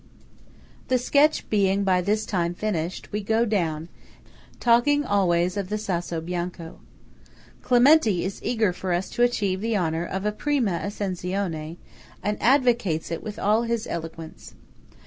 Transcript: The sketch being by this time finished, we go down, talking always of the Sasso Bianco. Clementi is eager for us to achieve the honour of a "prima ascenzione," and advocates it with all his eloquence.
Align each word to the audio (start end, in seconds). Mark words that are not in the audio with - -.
The 0.87 0.97
sketch 0.97 1.47
being 1.47 1.83
by 1.83 2.01
this 2.01 2.25
time 2.25 2.55
finished, 2.55 3.11
we 3.11 3.21
go 3.21 3.45
down, 3.45 3.87
talking 4.59 5.05
always 5.05 5.57
of 5.57 5.69
the 5.69 5.77
Sasso 5.77 6.19
Bianco. 6.19 6.79
Clementi 7.61 8.25
is 8.25 8.41
eager 8.43 8.73
for 8.73 8.93
us 8.93 9.11
to 9.11 9.21
achieve 9.21 9.61
the 9.61 9.77
honour 9.77 10.07
of 10.07 10.25
a 10.25 10.31
"prima 10.31 10.81
ascenzione," 10.83 11.77
and 12.23 12.41
advocates 12.41 13.11
it 13.11 13.21
with 13.21 13.37
all 13.37 13.61
his 13.61 13.85
eloquence. 13.85 14.55